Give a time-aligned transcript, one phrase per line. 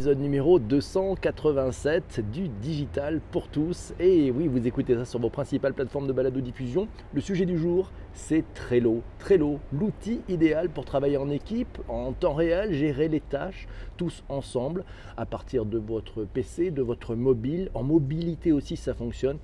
[0.00, 3.92] épisode numéro 287 du Digital pour tous.
[4.00, 6.88] Et oui, vous écoutez ça sur vos principales plateformes de balado-diffusion.
[7.12, 9.02] Le sujet du jour, c'est Trello.
[9.18, 13.68] Trello, l'outil idéal pour travailler en équipe, en temps réel, gérer les tâches,
[13.98, 14.86] tous ensemble,
[15.18, 17.70] à partir de votre PC, de votre mobile.
[17.74, 19.36] En mobilité aussi, ça fonctionne.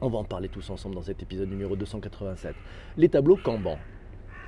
[0.00, 2.56] On va en parler tous ensemble dans cet épisode numéro 287.
[2.96, 3.78] Les tableaux Kanban.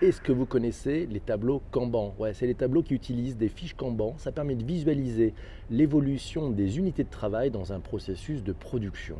[0.02, 2.14] Est-ce que vous connaissez les tableaux Kanban?
[2.18, 4.12] Ouais, c'est les tableaux qui utilisent des fiches Kanban.
[4.18, 5.32] Ça permet de visualiser
[5.70, 9.16] l'évolution des unités de travail dans un processus de production.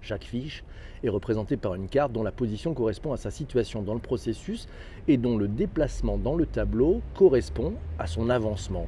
[0.00, 0.64] Chaque fiche
[1.04, 4.68] est représentée par une carte dont la position correspond à sa situation dans le processus
[5.06, 8.86] et dont le déplacement dans le tableau correspond à son avancement.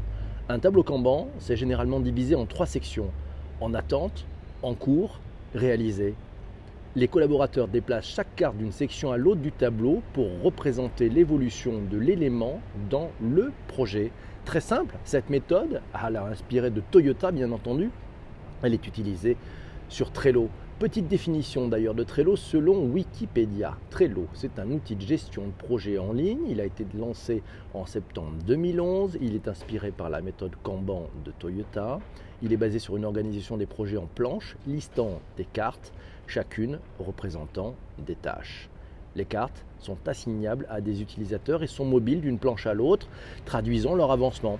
[0.49, 3.11] Un tableau Kanban, c'est généralement divisé en trois sections
[3.61, 4.25] en attente,
[4.63, 5.21] en cours,
[5.55, 6.15] réalisé
[6.95, 11.97] les collaborateurs déplacent chaque carte d'une section à l'autre du tableau pour représenter l'évolution de
[11.97, 12.61] l'élément
[12.91, 14.11] dans le projet.
[14.45, 17.91] Très simple, cette méthode, elle a de Toyota bien entendu,
[18.63, 19.37] elle est utilisée
[19.89, 20.49] sur Trello.
[20.79, 23.77] Petite définition d'ailleurs de Trello selon Wikipédia.
[23.89, 26.41] Trello, c'est un outil de gestion de projet en ligne.
[26.49, 29.19] Il a été lancé en septembre 2011.
[29.21, 32.01] Il est inspiré par la méthode Kanban de Toyota.
[32.43, 35.93] Il est basé sur une organisation des projets en planches, listant des cartes,
[36.27, 38.69] chacune représentant des tâches.
[39.15, 43.09] Les cartes sont assignables à des utilisateurs et sont mobiles d'une planche à l'autre,
[43.45, 44.59] traduisant leur avancement.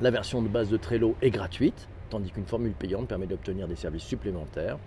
[0.00, 3.76] La version de base de Trello est gratuite, tandis qu'une formule payante permet d'obtenir des
[3.76, 4.78] services supplémentaires.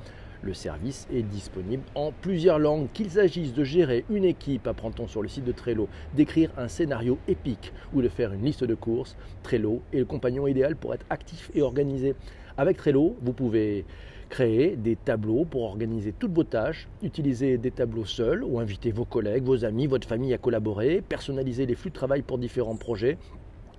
[0.42, 2.88] Le service est disponible en plusieurs langues.
[2.94, 7.18] Qu'il s'agisse de gérer une équipe, apprend-on sur le site de Trello, d'écrire un scénario
[7.28, 11.06] épique ou de faire une liste de courses, Trello est le compagnon idéal pour être
[11.10, 12.16] actif et organisé.
[12.58, 13.86] Avec Trello, vous pouvez
[14.30, 19.06] créer des tableaux pour organiser toutes vos tâches, utiliser des tableaux seuls ou inviter vos
[19.06, 23.18] collègues, vos amis, votre famille à collaborer, personnaliser les flux de travail pour différents projets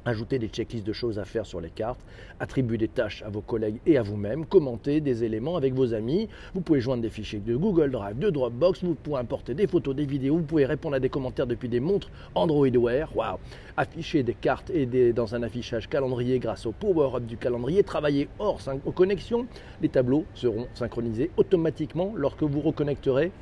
[0.07, 1.99] Ajouter des checklists de choses à faire sur les cartes,
[2.39, 6.29] attribuer des tâches à vos collègues et à vous-même, commenter des éléments avec vos amis.
[6.55, 9.97] Vous pouvez joindre des fichiers de Google Drive, de Dropbox, vous pouvez importer des photos,
[9.97, 13.17] des vidéos, vous pouvez répondre à des commentaires depuis des montres Android Wear.
[13.17, 13.39] Waouh
[13.77, 18.29] Afficher des cartes et des, dans un affichage calendrier grâce au power-up du calendrier, travailler
[18.39, 18.61] hors
[18.95, 19.49] connexion.
[19.81, 23.33] Les tableaux seront synchronisés automatiquement lorsque vous reconnecterez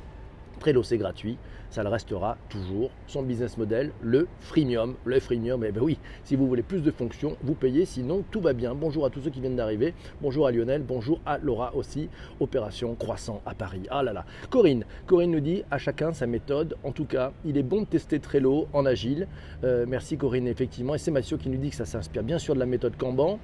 [0.59, 1.37] Trello, c'est gratuit.
[1.69, 2.91] Ça le restera toujours.
[3.07, 4.95] Son business model, le freemium.
[5.03, 7.85] Le freemium, eh bien oui, si vous voulez plus de fonctions, vous payez.
[7.85, 8.73] Sinon, tout va bien.
[8.75, 9.93] Bonjour à tous ceux qui viennent d'arriver.
[10.21, 10.83] Bonjour à Lionel.
[10.83, 12.09] Bonjour à Laura aussi.
[12.39, 13.83] Opération Croissant à Paris.
[13.89, 14.25] Ah là là.
[14.49, 14.85] Corinne.
[15.05, 16.77] Corinne nous dit à chacun sa méthode.
[16.83, 19.27] En tout cas, il est bon de tester Trello en agile.
[19.63, 20.95] Euh, merci Corinne, effectivement.
[20.95, 23.39] Et c'est Mathieu qui nous dit que ça s'inspire bien sûr de la méthode Kanban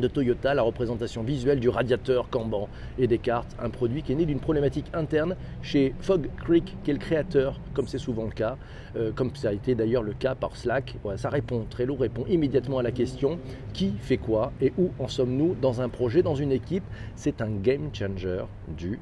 [0.00, 2.68] de Toyota, la représentation visuelle du radiateur Kanban
[2.98, 6.90] et des cartes, un produit qui est né d'une problématique interne chez Fog Creek, qui
[6.90, 8.56] est le créateur, comme c'est souvent le cas,
[8.96, 10.96] euh, comme ça a été d'ailleurs le cas par Slack.
[11.16, 13.38] ça répond, Trello répond immédiatement à la question
[13.72, 16.84] qui fait quoi et où en sommes-nous dans un projet, dans une équipe?
[17.14, 18.98] C'est un game changer du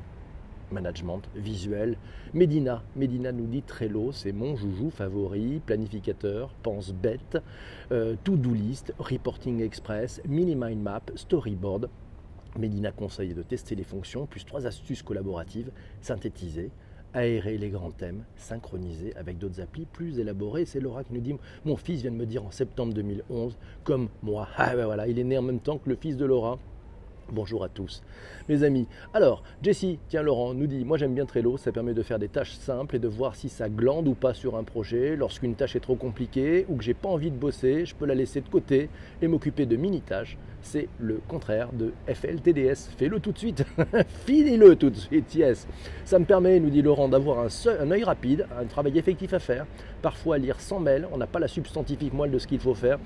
[0.74, 1.96] management visuel.
[2.34, 7.38] Medina, Medina nous dit Trello, c'est mon joujou favori, planificateur, pense bête,
[7.92, 11.88] euh, to-do list, reporting express, mini mind map, storyboard.
[12.58, 15.70] Medina conseille de tester les fonctions, plus trois astuces collaboratives,
[16.02, 16.70] synthétiser,
[17.14, 20.66] aérer les grands thèmes, synchroniser avec d'autres applis plus élaborés.
[20.66, 24.08] C'est Laura qui nous dit Mon fils vient de me dire en septembre 2011, comme
[24.22, 24.48] moi.
[24.56, 26.58] Ah ben voilà, il est né en même temps que le fils de Laura.
[27.32, 28.02] Bonjour à tous,
[28.50, 28.86] mes amis.
[29.14, 32.28] Alors, Jessie, tiens Laurent, nous dit Moi j'aime bien Trello, ça permet de faire des
[32.28, 35.16] tâches simples et de voir si ça glande ou pas sur un projet.
[35.16, 38.14] Lorsqu'une tâche est trop compliquée ou que j'ai pas envie de bosser, je peux la
[38.14, 38.90] laisser de côté
[39.22, 40.36] et m'occuper de mini-tâches.
[40.60, 42.90] C'est le contraire de FLTDS.
[42.96, 43.64] Fais-le tout de suite,
[44.26, 45.66] finis-le tout de suite, yes.
[46.04, 47.48] Ça me permet, nous dit Laurent, d'avoir un,
[47.80, 49.66] un œil rapide, un travail effectif à faire.
[50.02, 52.98] Parfois, lire sans mail, on n'a pas la substantifique moelle de ce qu'il faut faire.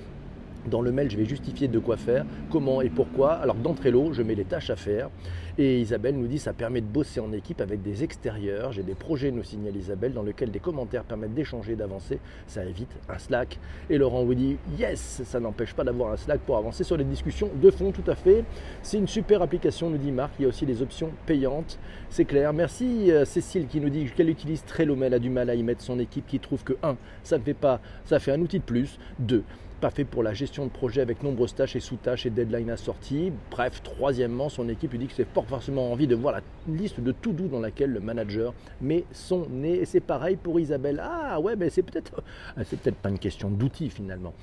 [0.67, 3.33] Dans le mail, je vais justifier de quoi faire, comment et pourquoi.
[3.33, 5.09] Alors dans Trello, je mets les tâches à faire.
[5.57, 8.71] Et Isabelle nous dit ça permet de bosser en équipe avec des extérieurs.
[8.71, 12.19] J'ai des projets, nous signale Isabelle, dans lesquels des commentaires permettent d'échanger, d'avancer.
[12.47, 13.59] Ça évite un Slack.
[13.89, 17.03] Et Laurent vous dit yes, ça n'empêche pas d'avoir un Slack pour avancer sur les
[17.03, 18.43] discussions de fond, tout à fait.
[18.83, 20.33] C'est une super application, nous dit Marc.
[20.39, 21.79] Il y a aussi des options payantes.
[22.09, 22.53] C'est clair.
[22.53, 24.63] Merci euh, Cécile qui nous dit qu'elle utilise
[24.97, 26.95] mais elle a du mal à y mettre son équipe qui trouve que 1.
[27.23, 28.97] Ça ne fait pas, ça fait un outil de plus.
[29.19, 29.43] 2
[29.79, 33.31] pas fait pour la gestion de projet avec nombreuses tâches et sous-tâches et deadlines assorties.
[33.49, 36.99] Bref, troisièmement, son équipe lui dit que c'est pas forcément envie de voir la liste
[36.99, 39.79] de tout doux dans laquelle le manager met son nez.
[39.79, 41.01] Et c'est pareil pour Isabelle.
[41.03, 42.21] Ah ouais, mais c'est peut-être,
[42.65, 44.33] c'est peut-être pas une question d'outils finalement.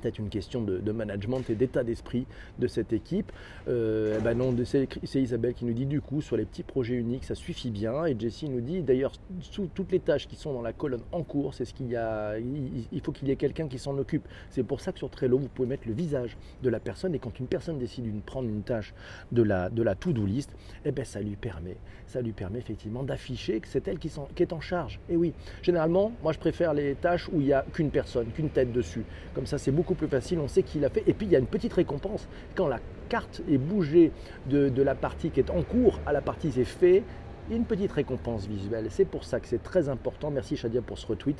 [0.00, 2.26] Peut-être une question de, management et d'état d'esprit
[2.58, 3.32] de cette équipe.
[3.68, 6.94] Euh, eh ben non, c'est Isabelle qui nous dit du coup sur les petits projets
[6.94, 10.52] uniques ça suffit bien et Jessie nous dit d'ailleurs sous toutes les tâches qui sont
[10.52, 13.36] dans la colonne en cours c'est ce qu'il y a il, faut qu'il y ait
[13.36, 14.26] quelqu'un qui s'en occupe.
[14.50, 17.18] C'est pour ça que sur Trello vous pouvez mettre le visage de la personne et
[17.18, 18.94] quand une personne décide de prendre une tâche
[19.32, 20.50] de la, de la to-do list,
[20.84, 21.76] eh ben ça lui permet
[22.06, 25.00] ça lui permet effectivement d'afficher que c'est elle qui, qui, est en charge.
[25.08, 25.32] Et oui,
[25.62, 29.04] généralement moi je préfère les tâches où il n'y a qu'une personne, qu'une tête dessus.
[29.34, 31.04] Comme ça c'est beaucoup plus facile, on sait qui l'a fait.
[31.06, 32.26] Et puis il y a une petite récompense.
[32.54, 34.12] Quand la carte est bougée
[34.46, 37.02] de, la partie qui est en cours à la partie qui est fait,
[37.50, 38.86] a une petite récompense visuelle.
[38.88, 41.36] C'est pour ça que c'est très important, merci Shadia pour ce retweet,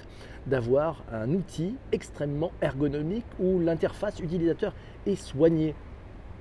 [0.47, 4.75] d'avoir un outil extrêmement ergonomique où l'interface utilisateur
[5.07, 5.75] est soignée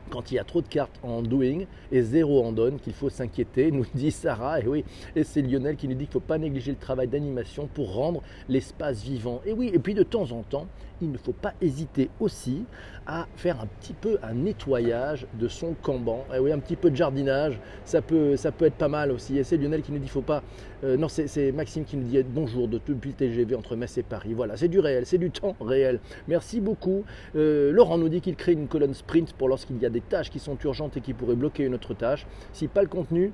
[0.09, 3.09] quand il y a trop de cartes en doing et zéro en done, qu'il faut
[3.09, 4.59] s'inquiéter, nous dit Sarah.
[4.59, 4.83] Et oui,
[5.15, 7.93] et c'est Lionel qui nous dit qu'il ne faut pas négliger le travail d'animation pour
[7.93, 9.41] rendre l'espace vivant.
[9.45, 10.67] Et oui, et puis de temps en temps,
[11.01, 12.63] il ne faut pas hésiter aussi
[13.05, 16.25] à faire un petit peu un nettoyage de son camban.
[16.33, 19.37] Et oui, un petit peu de jardinage, ça peut, ça peut être pas mal aussi.
[19.37, 20.41] Et c'est Lionel qui nous dit qu'il ne faut pas.
[20.83, 24.03] Euh, non, c'est Maxime qui nous dit bonjour de, depuis le TGV entre Metz et
[24.03, 24.33] Paris.
[24.33, 25.99] Voilà, c'est du réel, c'est du temps réel.
[26.27, 27.03] Merci beaucoup.
[27.35, 30.29] Euh, Laurent nous dit qu'il crée une colonne sprint pour lorsqu'il y a des tâches
[30.29, 32.27] qui sont urgentes et qui pourraient bloquer une autre tâche.
[32.51, 33.31] Si pas le contenu,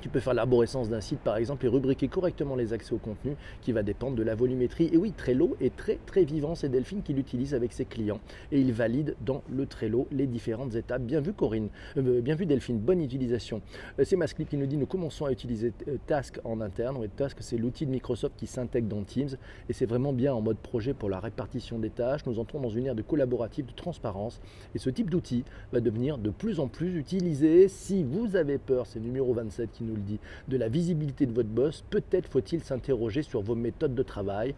[0.00, 3.36] tu peux faire l'arborescence d'un site par exemple et rubriquer correctement les accès au contenu
[3.60, 4.90] qui va dépendre de la volumétrie.
[4.92, 8.20] Et oui, Trello est très très vivant, c'est Delphine qui l'utilise avec ses clients
[8.50, 11.02] et il valide dans le Trello les différentes étapes.
[11.02, 13.60] Bien vu Corinne, euh, bien vu Delphine, bonne utilisation.
[13.98, 16.96] Euh, c'est Masclip qui nous dit nous commençons à utiliser euh, Task en interne.
[16.98, 19.36] Oui, Task c'est l'outil de Microsoft qui s'intègre dans Teams
[19.68, 22.24] et c'est vraiment bien en mode projet pour la répartition des tâches.
[22.26, 24.40] Nous entrons dans une ère de collaboratif, de transparence
[24.74, 27.68] et ce type d'outil va devenir de plus en plus utilisé.
[27.68, 31.48] Si vous avez peur, c'est numéro 27 qui le dit, de la visibilité de votre
[31.48, 34.54] boss, peut-être faut-il s'interroger sur vos méthodes de travail,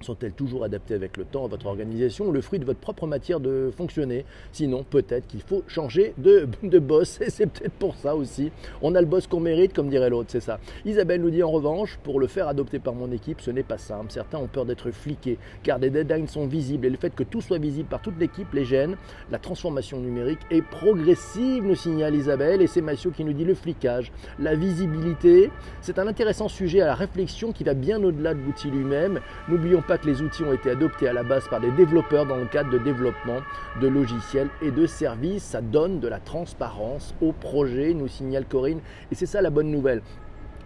[0.00, 3.40] sont-elles toujours adaptées avec le temps à votre organisation, le fruit de votre propre matière
[3.40, 4.24] de fonctionner?
[4.52, 8.50] Sinon, peut-être qu'il faut changer de, boss, et c'est peut-être pour ça aussi.
[8.82, 10.58] On a le boss qu'on mérite, comme dirait l'autre, c'est ça.
[10.84, 13.78] Isabelle nous dit en revanche, pour le faire adopter par mon équipe, ce n'est pas
[13.78, 14.10] simple.
[14.10, 17.40] Certains ont peur d'être fliqués, car des deadlines sont visibles, et le fait que tout
[17.40, 18.96] soit visible par toute l'équipe les gêne.
[19.30, 23.54] La transformation numérique est progressive, nous signale Isabelle, et c'est Mathieu qui nous dit le
[23.54, 25.50] flicage, la visibilité.
[25.80, 29.20] C'est un intéressant sujet à la réflexion qui va bien au-delà de l'outil lui-même.
[29.48, 32.36] N'oublions pas que les outils ont été adoptés à la base par des développeurs dans
[32.36, 33.40] le cadre de développement
[33.80, 35.42] de logiciels et de services.
[35.42, 38.80] Ça donne de la transparence au projet, nous signale Corinne.
[39.10, 40.02] Et c'est ça la bonne nouvelle.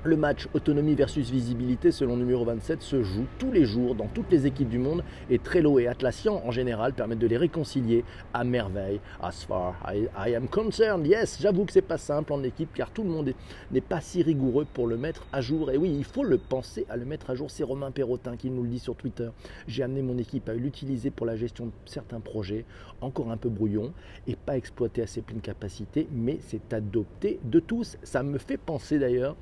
[0.05, 4.33] Le match autonomie versus visibilité, selon numéro 27, se joue tous les jours dans toutes
[4.33, 8.05] les équipes du monde et Trello et Atlassian en général permettent de les réconcilier
[8.35, 8.99] à merveille.
[9.23, 13.05] As far I, am concerned, yes, j'avoue que c'est pas simple en équipe car tout
[13.05, 13.33] le monde
[13.71, 15.71] n'est pas si rigoureux pour le mettre à jour.
[15.71, 17.49] Et oui, il faut le penser à le mettre à jour.
[17.49, 19.29] C'est Romain Perrotin qui nous le dit sur Twitter.
[19.69, 22.65] J'ai amené mon équipe à l'utiliser pour la gestion de certains projets,
[23.03, 23.93] encore un peu brouillon
[24.27, 27.99] et pas exploité à ses pleines capacités, mais c'est adopté de tous.
[28.03, 29.37] Ça me fait penser d'ailleurs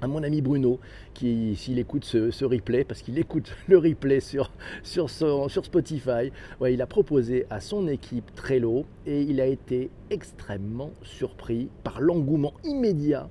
[0.00, 0.78] à mon ami Bruno,
[1.14, 4.50] qui, s'il écoute ce, replay, parce qu'il écoute le replay sur,
[4.84, 6.30] Spotify,
[6.68, 12.54] il a proposé à son équipe Trello et il a été extrêmement surpris par l'engouement
[12.64, 13.28] immédiat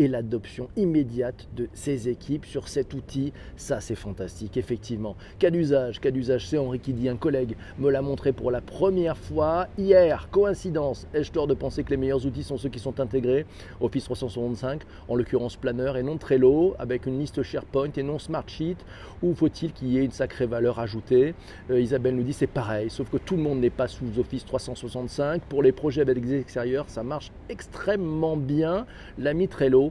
[0.00, 3.34] et l'adoption immédiate de ces équipes sur cet outil.
[3.56, 5.14] Ça, c'est fantastique, effectivement.
[5.38, 8.62] Cas d'usage, cas d'usage, c'est Henri qui dit, un collègue me l'a montré pour la
[8.62, 10.28] première fois hier.
[10.30, 13.44] Coïncidence, ai-je tort de penser que les meilleurs outils sont ceux qui sont intégrés?
[13.82, 18.76] Office 365, en l'occurrence Planner et non Trello, avec une liste SharePoint et non Smartsheet,
[19.22, 21.34] ou faut-il qu'il y ait une sacrée valeur ajoutée?
[21.70, 24.46] Euh, Isabelle nous dit c'est pareil, sauf que tout le monde n'est pas sous Office
[24.46, 25.42] 365.
[25.42, 28.86] Pour les projets avec des extérieurs, ça marche extrêmement bien.
[29.18, 29.89] L'ami Trello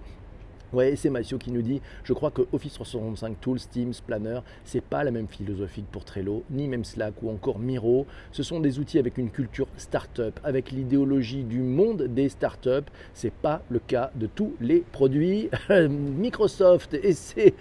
[0.71, 4.83] Ouais, c'est Mathieu qui nous dit Je crois que Office 365 Tools, Teams, Planner, c'est
[4.83, 8.05] pas la même philosophie que pour Trello, ni même Slack ou encore Miro.
[8.31, 12.85] Ce sont des outils avec une culture startup, avec l'idéologie du monde des startups.
[13.15, 16.93] C'est pas le cas de tous les produits Microsoft.
[16.93, 17.55] Et c'est,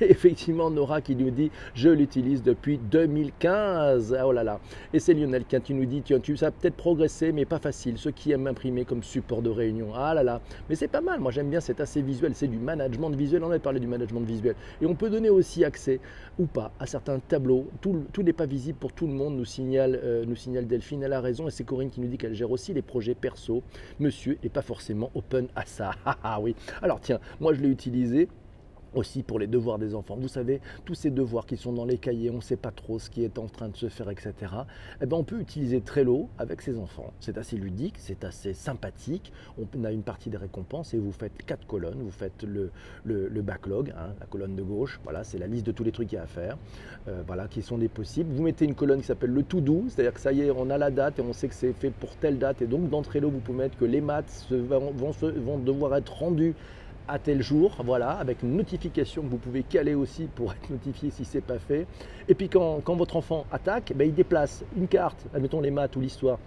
[0.00, 4.16] effectivement Nora qui nous dit Je l'utilise depuis 2015.
[4.18, 4.58] Ah, oh là là.
[4.92, 7.96] Et c'est Lionel qui nous dit tu, ça a peut-être progressé, mais pas facile.
[7.96, 9.92] Ceux qui aiment imprimer comme support de réunion.
[9.94, 10.40] Ah là là.
[10.68, 11.20] Mais c'est pas mal.
[11.20, 13.44] Moi, j'aime bien, c'est assez visuel c'est du management visuel.
[13.44, 14.54] On avait parlé du management visuel.
[14.80, 16.00] Et on peut donner aussi accès
[16.38, 17.68] ou pas à certains tableaux.
[17.82, 21.02] Tout, n'est pas visible pour tout le monde, nous signale, euh, nous Delphine.
[21.02, 23.62] Elle a raison et c'est Corinne qui nous dit qu'elle gère aussi les projets perso.
[23.98, 25.92] Monsieur n'est pas forcément open à ça.
[26.22, 26.54] Ah oui.
[26.82, 28.28] Alors tiens, moi je l'ai utilisé
[28.94, 30.16] aussi pour les devoirs des enfants.
[30.20, 32.98] Vous savez, tous ces devoirs qui sont dans les cahiers, on ne sait pas trop
[32.98, 34.32] ce qui est en train de se faire, etc.
[35.00, 37.12] Eh ben, on peut utiliser Trello avec ses enfants.
[37.20, 39.32] C'est assez ludique, c'est assez sympathique.
[39.58, 42.00] On a une partie des récompenses et vous faites quatre colonnes.
[42.00, 42.70] Vous faites le,
[43.42, 45.00] backlog, hein, la colonne de gauche.
[45.04, 46.56] Voilà, c'est la liste de tous les trucs qu'il y a à faire.
[47.08, 48.32] Euh, voilà, qui sont des possibles.
[48.32, 50.70] Vous mettez une colonne qui s'appelle le to do, c'est-à-dire que ça y est, on
[50.70, 52.62] a la date et on sait que c'est fait pour telle date.
[52.62, 56.54] Et donc dans Trello, vous pouvez mettre que les maths vont, vont devoir être rendus
[57.10, 61.10] à tel jour, voilà, avec une notification que vous pouvez caler aussi pour être notifié
[61.10, 61.86] si ce n'est pas fait.
[62.28, 66.00] Et puis quand, votre enfant attaque, ben, il déplace une carte, admettons les maths ou
[66.00, 66.38] l'histoire,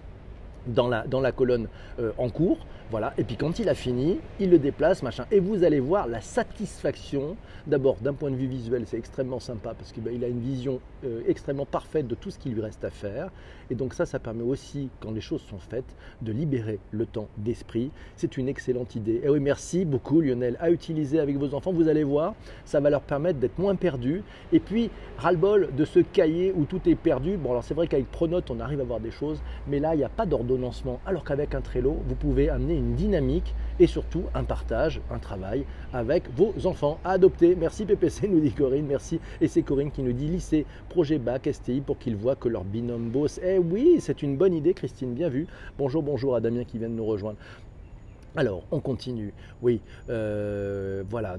[0.67, 1.67] dans la, dans la colonne
[1.99, 2.59] euh, en cours.
[2.91, 3.13] Voilà.
[3.17, 5.25] Et puis quand il a fini, il le déplace, machin.
[5.31, 7.35] Et vous allez voir la satisfaction.
[7.65, 10.79] D'abord, d'un point de vue visuel, c'est extrêmement sympa parce qu'il ben, a une vision
[11.05, 13.31] euh, extrêmement parfaite de tout ce qui lui reste à faire.
[13.69, 17.29] Et donc ça, ça permet aussi, quand les choses sont faites, de libérer le temps
[17.37, 17.89] d'esprit.
[18.15, 19.21] C'est une excellente idée.
[19.23, 21.71] Et oui, merci beaucoup Lionel à utiliser avec vos enfants.
[21.71, 24.23] Vous allez voir, ça va leur permettre d'être moins perdus.
[24.51, 27.37] Et puis, ras-le-bol de ce cahier où tout est perdu.
[27.37, 29.99] Bon, alors c'est vrai qu'avec Pronote, on arrive à voir des choses, mais là, il
[29.99, 30.25] n'y a pas
[31.05, 35.65] Alors qu'avec un Trello, vous pouvez amener une dynamique et surtout un partage, un travail
[35.93, 37.55] avec vos enfants à adopter.
[37.55, 39.19] Merci PPC, nous dit Corinne, merci.
[39.41, 42.63] Et c'est Corinne qui nous dit lycée, projet bac, STI pour qu'ils voient que leur
[42.63, 43.39] binôme bosse.
[43.43, 45.47] Eh oui, c'est une bonne idée, Christine, bien vu.
[45.77, 47.37] Bonjour, bonjour à Damien qui vient de nous rejoindre.
[48.35, 49.31] Alors, on continue.
[49.61, 51.37] Oui, euh, voilà.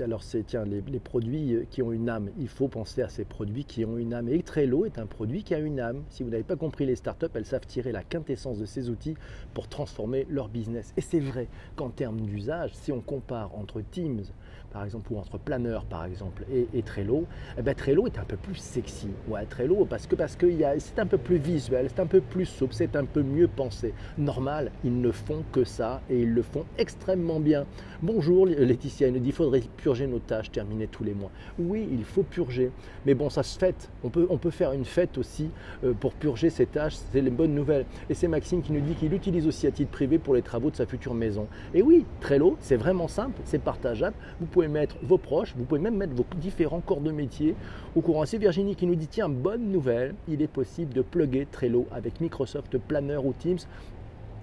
[0.00, 2.30] alors, c'est tiens, les, produits qui ont une âme.
[2.38, 4.28] Il faut penser à ces produits qui ont une âme.
[4.30, 6.02] Et Trello est un produit qui a une âme.
[6.08, 9.16] Si vous n'avez pas compris les startups, elles savent tirer la quintessence de ces outils
[9.52, 10.94] pour transformer leur business.
[10.96, 14.22] Et c'est vrai qu'en termes d'usage, si on compare entre Teams,
[14.72, 17.26] par exemple, ou entre Planner, par exemple, et, Trello,
[17.58, 19.08] eh ben, Trello est un peu plus sexy.
[19.28, 20.46] Ouais, Trello, parce que parce que
[20.78, 23.94] c'est un peu plus visuel, c'est un peu plus souple, c'est un peu mieux pensé.
[24.18, 27.66] Normal, ils ne font que ça et ils le font extrêmement bien.
[28.02, 31.30] Bonjour Laetitia, il nous dit il faudrait purger nos tâches terminées tous les mois.
[31.58, 32.70] Oui, il faut purger,
[33.06, 33.90] mais bon, ça se fête.
[34.04, 35.50] On peut, on peut faire une fête aussi
[35.84, 37.86] euh, pour purger ces tâches, c'est les bonnes nouvelles.
[38.08, 40.70] Et c'est Maxime qui nous dit qu'il utilise aussi à titre privé pour les travaux
[40.70, 41.46] de sa future maison.
[41.74, 44.16] Et oui, Trello, c'est vraiment simple, c'est partageable.
[44.40, 47.54] Vous pouvez mettre vos proches, vous pouvez même mettre vos différents corps de métier
[47.94, 48.24] au courant.
[48.26, 52.20] C'est Virginie qui nous dit tiens, bonne nouvelle, il est possible de plugger Trello avec
[52.20, 53.58] Microsoft Planner ou Teams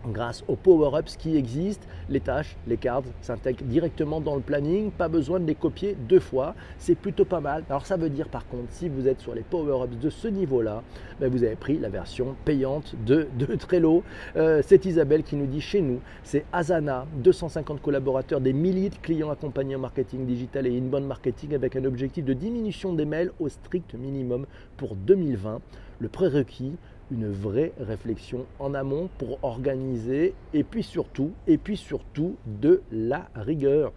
[0.06, 5.08] grâce aux power-ups qui existent, les tâches, les cards s'intègrent directement dans le planning, pas
[5.08, 7.64] besoin de les copier deux fois, c'est plutôt pas mal.
[7.70, 10.84] Alors ça veut dire par contre, si vous êtes sur les power-ups de ce niveau-là,
[11.20, 13.28] ben, vous avez pris la version payante de,
[13.60, 14.04] Trello.
[14.36, 18.96] Euh, c'est Isabelle qui nous dit chez nous, c'est Asana, 250 collaborateurs, des milliers de
[18.96, 23.32] clients accompagnés en marketing digital et inbound marketing avec un objectif de diminution des mails
[23.40, 24.46] au strict minimum
[24.78, 25.62] pour 2020.
[26.00, 26.74] Le prérequis,
[27.12, 33.28] une vraie réflexion en amont pour organiser et puis surtout, et puis surtout de la
[33.36, 33.92] rigueur.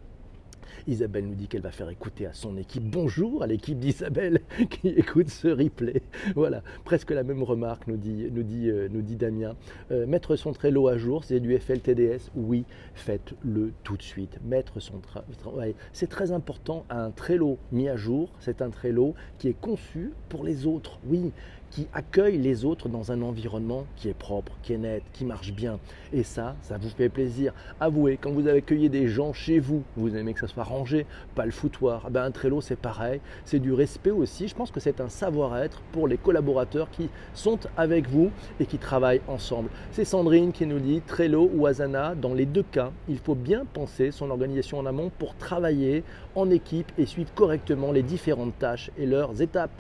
[0.87, 2.85] Isabelle nous dit qu'elle va faire écouter à son équipe.
[2.85, 6.03] Bonjour à l'équipe d'Isabelle qui écoute ce replay.
[6.35, 9.57] Voilà, presque la même remarque, nous dit, nous dit, euh, nous dit Damien.
[9.91, 14.39] Euh, mettre son Trello à jour, c'est du FLTDS Oui, faites-le tout de suite.
[14.45, 15.01] Mettre son
[15.39, 16.85] travail, c'est très important.
[16.91, 20.99] Un Trello mis à jour, c'est un Trello qui est conçu pour les autres.
[21.07, 21.33] Oui,
[21.71, 25.53] qui accueille les autres dans un environnement qui est propre, qui est net, qui marche
[25.53, 25.79] bien.
[26.13, 27.55] Et ça, ça vous fait plaisir.
[27.79, 31.45] Avouez, quand vous accueillez des gens chez vous, vous aimez que ça soit rangé, pas
[31.45, 32.05] le foutoir.
[32.09, 33.21] Eh ben, un Trello, c'est pareil.
[33.45, 34.49] C'est du respect aussi.
[34.49, 38.79] Je pense que c'est un savoir-être pour les collaborateurs qui sont avec vous et qui
[38.79, 39.71] travaillent ensemble.
[39.93, 43.65] C'est Sandrine qui nous dit Trello ou Asana, dans les deux cas, il faut bien
[43.65, 48.91] penser son organisation en amont pour travailler en équipe et suivre correctement les différentes tâches
[48.99, 49.71] et leurs étapes.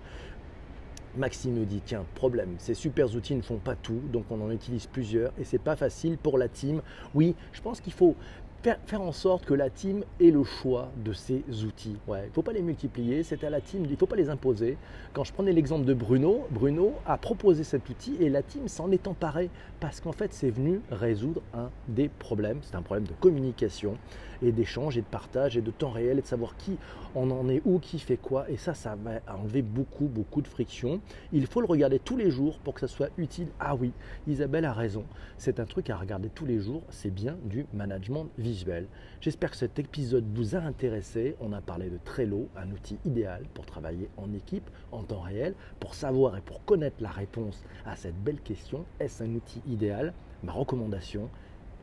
[1.16, 4.50] Maxime nous dit tiens, problème, ces super outils ne font pas tout, donc on en
[4.50, 6.82] utilise plusieurs et c'est pas facile pour la team.
[7.14, 8.14] Oui, je pense qu'il faut
[8.62, 11.97] faire, en sorte que la team ait le choix de ces outils.
[12.07, 14.17] Ouais, il ne faut pas les multiplier, c'est à la team, il ne faut pas
[14.17, 14.76] les imposer.
[15.12, 18.90] Quand je prenais l'exemple de Bruno, Bruno a proposé cet outil et la team s'en
[18.90, 19.50] est emparée
[19.81, 22.61] parce qu'en fait c'est venu résoudre un des problèmes.
[22.62, 23.97] C'est un problème de communication
[24.42, 26.76] et d'échange et de partage et de temps réel et de savoir qui
[27.14, 28.49] on en est où, qui fait quoi.
[28.50, 31.00] Et ça, ça va enlever beaucoup, beaucoup de friction.
[31.32, 33.49] Il faut le regarder tous les jours pour que ça soit utile.
[33.59, 33.92] Ah oui,
[34.26, 35.04] Isabelle a raison.
[35.38, 36.82] C'est un truc à regarder tous les jours.
[36.90, 38.87] C'est bien du management visuel.
[39.20, 41.37] J'espère que cet épisode vous a intéressé.
[41.40, 45.54] On a parlé de Trello, un outil idéal pour travailler en équipe, en temps réel,
[45.78, 48.85] pour savoir et pour connaître la réponse à cette belle question.
[48.99, 50.12] Est-ce un outil idéal?
[50.42, 51.28] Ma recommandation,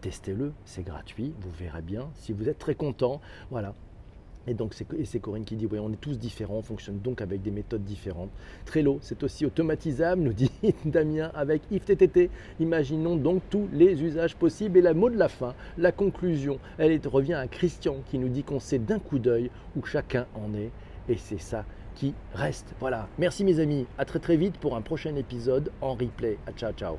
[0.07, 3.19] testez-le, c'est gratuit, vous verrez bien si vous êtes très content.
[3.51, 3.73] Voilà,
[4.47, 7.41] Et donc c'est Corinne qui dit oui, on est tous différents, on fonctionne donc avec
[7.41, 8.29] des méthodes différentes.
[8.63, 10.49] Trello, c'est aussi automatisable, nous dit
[10.85, 12.29] Damien avec IFTTT.
[12.61, 14.77] Imaginons donc tous les usages possibles.
[14.77, 18.43] Et la mot de la fin, la conclusion, elle revient à Christian qui nous dit
[18.43, 20.71] qu'on sait d'un coup d'œil où chacun en est.
[21.09, 22.73] Et c'est ça qui reste.
[22.79, 23.09] Voilà.
[23.17, 23.85] Merci mes amis.
[23.97, 26.37] À très très vite pour un prochain épisode en replay.
[26.47, 26.97] À ciao ciao.